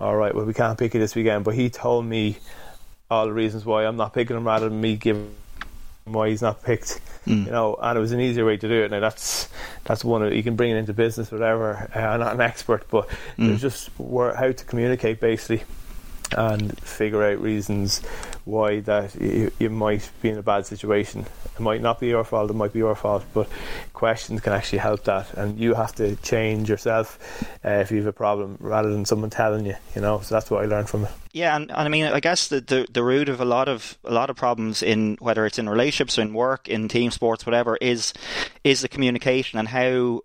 [0.01, 1.45] All right, well we can't pick it this weekend.
[1.45, 2.37] But he told me
[3.09, 5.33] all the reasons why I'm not picking him rather than me giving
[6.05, 7.01] why he's not picked.
[7.25, 7.45] Mm.
[7.45, 8.91] You know, and it was an easier way to do it.
[8.91, 9.49] Now that's
[9.83, 11.89] that's one of, you can bring it into business, whatever.
[11.95, 13.51] Uh, I'm not an expert, but mm.
[13.51, 15.63] it's just where, how to communicate basically
[16.33, 18.01] and figure out reasons
[18.45, 21.25] why that you, you, might be in a bad situation.
[21.55, 23.49] It might not be your fault, it might be your fault, but
[23.93, 25.33] questions can actually help that.
[25.33, 27.19] And you have to change yourself
[27.65, 30.19] uh, if you have a problem rather than someone telling you, you know.
[30.21, 31.11] So that's what I learned from it.
[31.31, 33.97] Yeah, and, and I mean, I guess the, the, the root of a lot of
[34.05, 37.45] a lot of problems in whether it's in relationships, or in work, in team sports,
[37.45, 38.13] whatever, is
[38.63, 40.21] is the communication and how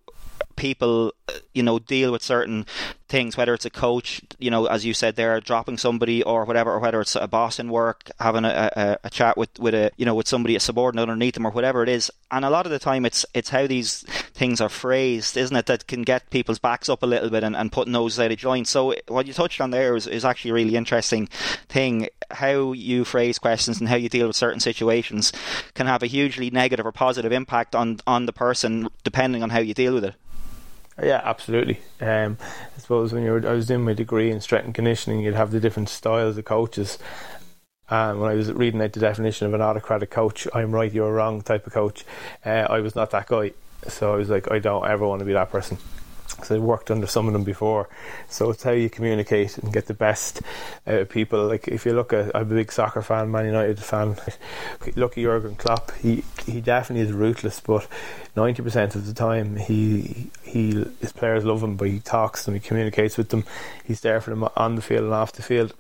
[0.61, 2.67] people, uh, you know, deal with certain
[3.09, 6.71] things, whether it's a coach, you know, as you said there, dropping somebody or whatever,
[6.71, 9.91] or whether it's a boss in work having a, a, a, chat with, with a,
[9.97, 12.11] you know, with somebody, a subordinate underneath them or whatever it is.
[12.31, 14.03] And a lot of the time it's, it's how these
[14.35, 17.57] things are phrased, isn't it, that can get people's backs up a little bit and,
[17.57, 18.69] and put noses out of joint.
[18.69, 21.27] So what you touched on there is, is actually a really interesting
[21.71, 22.09] thing.
[22.31, 25.33] How you phrase questions and how you deal with certain situations
[25.73, 29.61] can have a hugely negative or positive impact on, on the person depending on how
[29.61, 30.15] you deal with it.
[31.03, 31.81] Yeah, absolutely.
[32.01, 32.37] Um,
[32.77, 35.35] I suppose when you were, I was doing my degree in strength and conditioning, you'd
[35.35, 36.99] have the different styles of coaches.
[37.89, 41.13] And when I was reading out the definition of an autocratic coach, I'm right, you're
[41.13, 42.05] wrong type of coach,
[42.45, 43.53] uh, I was not that guy.
[43.89, 45.79] So I was like, I don't ever want to be that person
[46.41, 47.89] because I worked under some of them before.
[48.29, 50.43] So it's how you communicate and get the best
[50.87, 51.47] out of people.
[51.47, 54.17] Like if you look at, I'm a big soccer fan, Man United fan.
[54.97, 55.93] look at Jurgen Klopp.
[55.97, 57.87] He he definitely is ruthless, but
[58.37, 62.55] ninety percent of the time he he his players love him, but he talks them,
[62.55, 63.45] he communicates with them.
[63.85, 65.75] He's there for them on the field and off the field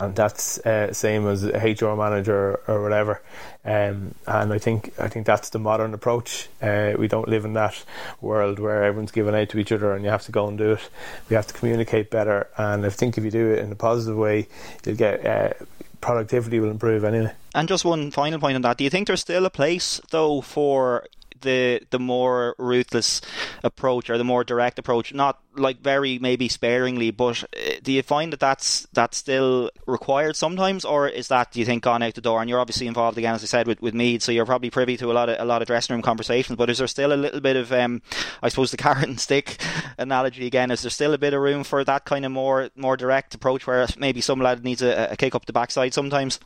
[0.00, 3.22] and that's uh, same as HR manager or whatever.
[3.64, 6.48] Um, and I think I think that's the modern approach.
[6.62, 7.84] Uh, we don't live in that
[8.20, 10.72] world where everyone's giving out to each other and you have to go and do
[10.72, 10.88] it.
[11.28, 14.16] We have to communicate better, and I think if you do it in a positive
[14.16, 14.48] way,
[14.84, 15.24] you'll get.
[15.24, 15.52] Uh,
[16.00, 17.30] productivity will improve anyway.
[17.54, 20.40] And just one final point on that: Do you think there's still a place, though,
[20.40, 21.04] for
[21.42, 23.20] the the more ruthless
[23.62, 28.02] approach or the more direct approach, not like very maybe sparingly, but uh, do you
[28.02, 32.14] find that that's that's still required sometimes, or is that do you think gone out
[32.14, 32.40] the door?
[32.40, 34.96] And you're obviously involved again, as I said, with with Meath, so you're probably privy
[34.98, 36.56] to a lot of a lot of dressing room conversations.
[36.56, 38.02] But is there still a little bit of, um,
[38.42, 39.60] I suppose, the carrot and stick
[39.98, 40.70] analogy again?
[40.70, 43.66] Is there still a bit of room for that kind of more more direct approach,
[43.66, 46.38] where maybe some lad needs a, a kick up the backside sometimes?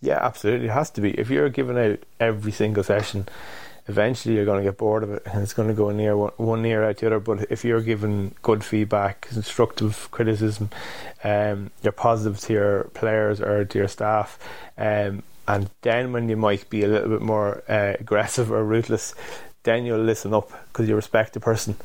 [0.00, 0.66] Yeah, absolutely.
[0.66, 1.12] It has to be.
[1.12, 3.28] If you're giving out every single session
[3.88, 6.16] eventually you're going to get bored of it and it's going to go in ear
[6.16, 7.20] one, one ear out the other.
[7.20, 10.70] But if you're given good feedback, constructive criticism,
[11.24, 14.38] um, you're positive to your players or to your staff,
[14.78, 19.14] um, and then when you might be a little bit more uh, aggressive or ruthless,
[19.64, 21.76] then you'll listen up because you respect the person.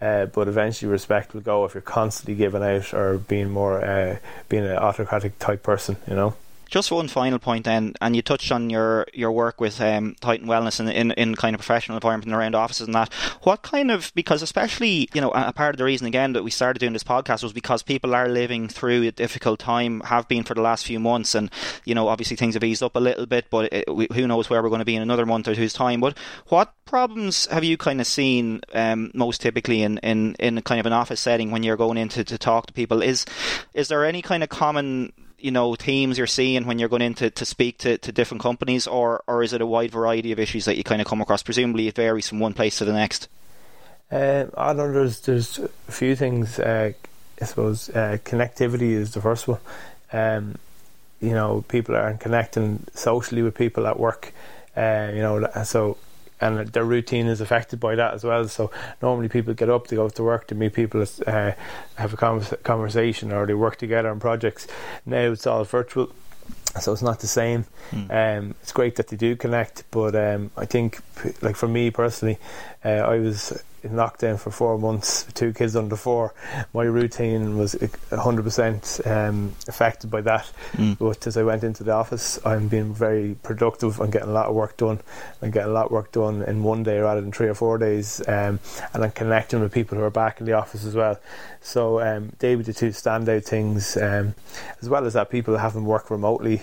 [0.00, 4.18] Uh, but eventually, respect will go if you're constantly giving out or being more uh,
[4.48, 5.96] being an autocratic type person.
[6.08, 6.34] You know.
[6.72, 10.46] Just one final point then, and you touched on your, your work with um, Titan
[10.46, 13.12] Wellness in, in, in kind of professional environment and around offices and that.
[13.42, 16.50] What kind of, because especially, you know, a part of the reason again that we
[16.50, 20.44] started doing this podcast was because people are living through a difficult time, have been
[20.44, 21.50] for the last few months, and,
[21.84, 24.48] you know, obviously things have eased up a little bit, but it, we, who knows
[24.48, 26.00] where we're going to be in another month or two's time.
[26.00, 26.16] But
[26.46, 30.86] what problems have you kind of seen um, most typically in, in, in kind of
[30.86, 33.02] an office setting when you're going in to, to talk to people?
[33.02, 33.26] Is,
[33.74, 35.12] is there any kind of common
[35.42, 38.42] you know themes you're seeing when you're going in to, to speak to, to different
[38.42, 41.20] companies, or or is it a wide variety of issues that you kind of come
[41.20, 41.42] across?
[41.42, 43.28] Presumably, it varies from one place to the next.
[44.10, 46.58] Uh, I know there's there's a few things.
[46.58, 46.92] Uh,
[47.40, 49.58] I suppose uh, connectivity is the first one.
[50.12, 50.56] Um,
[51.20, 54.32] you know, people aren't connecting socially with people at work.
[54.76, 55.96] Uh, you know, so
[56.42, 58.48] and their routine is affected by that as well.
[58.48, 58.70] So
[59.00, 61.52] normally people get up, they go to work, to meet people, uh,
[61.94, 62.16] have a
[62.62, 64.66] conversation, or they work together on projects.
[65.06, 66.12] Now it's all virtual.
[66.80, 67.66] So it's not the same.
[67.90, 68.38] Mm.
[68.38, 71.00] Um, it's great that they do connect, but um, I think,
[71.42, 72.38] like for me personally,
[72.84, 76.34] uh, I was in lockdown for four months, two kids under four,
[76.72, 80.50] my routine was 100% um, affected by that.
[80.72, 80.98] Mm.
[80.98, 84.00] But as I went into the office, I'm being very productive.
[84.00, 85.00] I'm getting a lot of work done.
[85.40, 87.78] I'm getting a lot of work done in one day rather than three or four
[87.78, 88.20] days.
[88.28, 88.60] Um,
[88.94, 91.18] and I'm connecting with people who are back in the office as well.
[91.60, 94.34] So um, they were the two standout things, um,
[94.80, 96.62] as well as that people haven't worked remotely.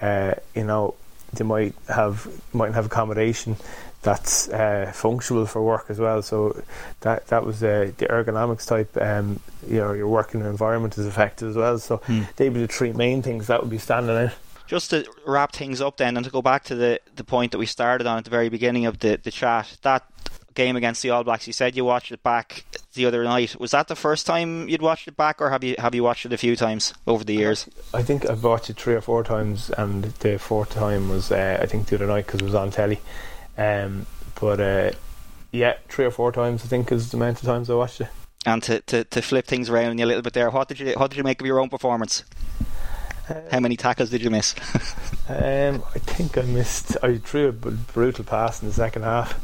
[0.00, 0.94] Uh, you know,
[1.32, 3.56] they might have might have accommodation
[4.02, 6.22] that's uh, functional for work as well.
[6.22, 6.60] So
[7.00, 8.96] that that was uh, the ergonomics type.
[9.00, 11.78] Um, you know, your working environment is affected as well.
[11.78, 12.22] So hmm.
[12.36, 14.32] they'd be the three main things that would be standing out.
[14.66, 17.58] Just to wrap things up then, and to go back to the, the point that
[17.58, 20.04] we started on at the very beginning of the, the chat, that
[20.54, 23.58] game against the All Blacks, you said you watched it back the other night.
[23.58, 26.26] Was that the first time you'd watched it back, or have you have you watched
[26.26, 27.68] it a few times over the years?
[27.94, 31.58] I think I've watched it three or four times, and the fourth time was uh,
[31.60, 33.00] I think the other night because it was on telly.
[33.62, 34.06] Um,
[34.40, 34.90] but uh,
[35.52, 38.08] yeah, three or four times I think is the amount of times I watched it.
[38.44, 41.10] And to, to, to flip things around a little bit there, what did you what
[41.10, 42.24] did you make of your own performance?
[43.50, 44.54] How many tackles did you miss?
[45.28, 46.96] um, I think I missed.
[47.02, 49.38] I threw a brutal pass in the second half.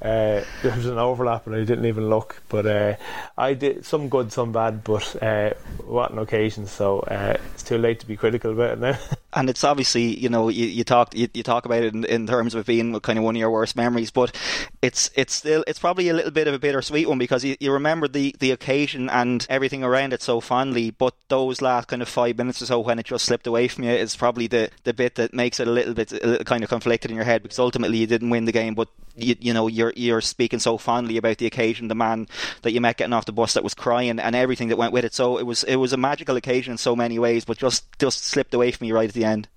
[0.00, 2.42] Uh, there was an overlap and I didn't even look.
[2.48, 2.96] But uh,
[3.38, 4.84] I did some good, some bad.
[4.84, 5.54] But uh,
[5.84, 6.66] what an occasion!
[6.66, 8.98] So uh, it's too late to be critical about it now.
[9.34, 12.26] and it's obviously you know you, you talk you, you talk about it in, in
[12.26, 14.34] terms of being kind of one of your worst memories, but
[14.82, 17.72] it's it's still it's probably a little bit of a bittersweet one because you, you
[17.72, 22.08] remember the the occasion and everything around it so fondly, but those last kind of
[22.08, 24.94] five minutes or so when it just slipped away from you is probably the the
[24.94, 27.42] bit that makes it a little bit a little kind of conflicted in your head
[27.42, 30.78] because ultimately you didn't win the game, but you, you know you're you're speaking so
[30.78, 32.28] fondly about the occasion, the man
[32.62, 35.04] that you met getting off the bus that was crying, and everything that went with
[35.04, 35.14] it.
[35.14, 38.24] So it was it was a magical occasion in so many ways, but just just
[38.24, 39.48] slipped away from you right at the end.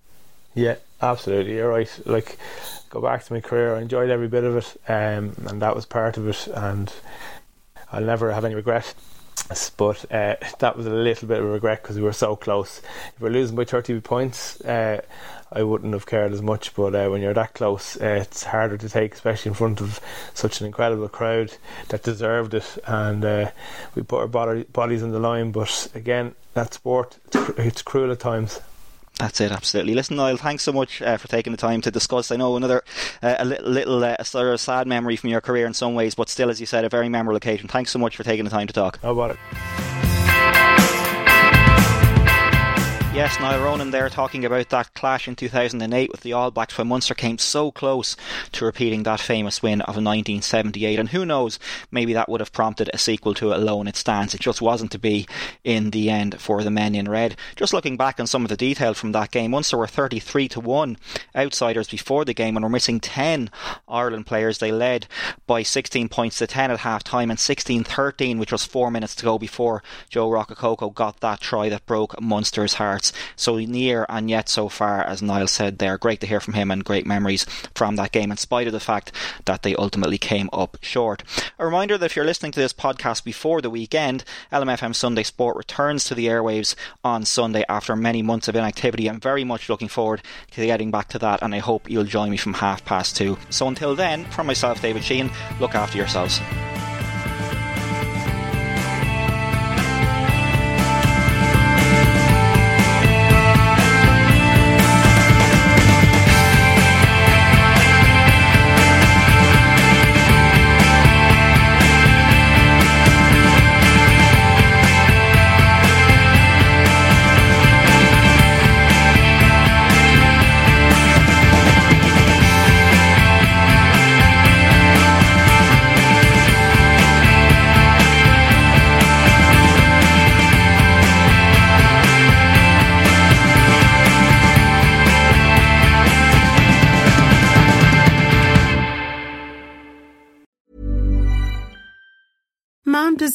[0.56, 1.54] Yeah, absolutely.
[1.54, 2.00] You're right.
[2.06, 2.40] Like,
[2.90, 3.76] go back to my career.
[3.76, 6.48] I enjoyed every bit of it, um, and that was part of it.
[6.48, 6.92] And
[7.92, 8.96] I'll never have any regret.
[9.78, 12.82] But uh, that was a little bit of a regret because we were so close.
[13.16, 15.02] If we're losing by 30 points, uh,
[15.52, 16.76] I wouldn't have cared as much.
[16.76, 20.02] But uh, when you're that close, uh, it's harder to take, especially in front of
[20.34, 21.56] such an incredible crowd
[21.90, 22.78] that deserved it.
[22.86, 23.52] And uh,
[23.96, 25.52] we put our body, bodies on the line.
[25.52, 28.60] But again, that sport, it's, it's cruel at times.
[29.20, 29.96] That's it, absolutely.
[29.96, 32.32] Listen, Niall, thanks so much uh, for taking the time to discuss.
[32.32, 32.84] I know another
[33.24, 36.14] uh, a little, little uh, sort of sad memory from your career in some ways,
[36.14, 37.68] but still, as you said, a very memorable occasion.
[37.68, 39.00] Thanks so much for taking the time to talk.
[39.02, 39.38] How about it?
[43.18, 46.88] Yes, Niall Ronan there talking about that clash in 2008 with the All Blacks when
[46.88, 48.16] Munster came so close
[48.52, 51.00] to repeating that famous win of 1978.
[51.00, 51.58] And who knows,
[51.90, 54.36] maybe that would have prompted a sequel to Alone It Stands.
[54.36, 55.26] It just wasn't to be
[55.64, 57.36] in the end for the men in red.
[57.56, 60.60] Just looking back on some of the detail from that game, Munster were 33 to
[60.60, 60.96] 1
[61.36, 63.50] outsiders before the game and were missing 10
[63.88, 64.60] Ireland players.
[64.60, 65.08] They led
[65.48, 69.16] by 16 points to 10 at half time and 16 13, which was four minutes
[69.16, 73.07] to go before Joe Rokocoko got that try that broke Munster's hearts.
[73.12, 75.98] Thoughts so near and yet so far, as Niall said there.
[75.98, 78.80] Great to hear from him and great memories from that game, in spite of the
[78.80, 79.12] fact
[79.46, 81.24] that they ultimately came up short.
[81.60, 85.58] A reminder that if you're listening to this podcast before the weekend, LMFM Sunday Sport
[85.58, 89.08] returns to the airwaves on Sunday after many months of inactivity.
[89.08, 92.30] I'm very much looking forward to getting back to that, and I hope you'll join
[92.30, 93.38] me from half past two.
[93.50, 96.40] So until then, from myself, David Sheehan, look after yourselves.